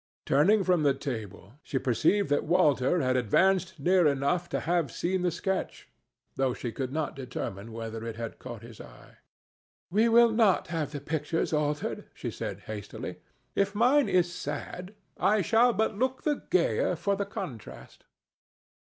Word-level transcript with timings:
Turning 0.25 0.63
from 0.63 0.81
the 0.81 0.95
table, 0.95 1.59
she 1.61 1.77
perceived 1.77 2.27
that 2.27 2.43
Walter 2.45 3.01
had 3.01 3.15
advanced 3.15 3.79
near 3.79 4.07
enough 4.07 4.49
to 4.49 4.61
have 4.61 4.91
seen 4.91 5.21
the 5.21 5.29
sketch, 5.29 5.89
though 6.37 6.55
she 6.55 6.71
could 6.71 6.91
not 6.91 7.15
determine 7.15 7.71
whether 7.71 8.03
it 8.07 8.15
had 8.15 8.39
caught 8.39 8.63
his 8.63 8.81
eye. 8.81 9.17
"We 9.91 10.09
will 10.09 10.31
not 10.31 10.69
have 10.69 10.89
the 10.91 11.01
pictures 11.01 11.53
altered," 11.53 12.05
said 12.17 12.59
she, 12.65 12.65
hastily. 12.65 13.17
"If 13.53 13.75
mine 13.75 14.09
is 14.09 14.33
sad, 14.33 14.95
I 15.19 15.43
shall 15.43 15.71
but 15.71 15.95
look 15.95 16.23
the 16.23 16.41
gayer 16.49 16.95
for 16.95 17.15
the 17.15 17.25
contrast." 17.27 18.05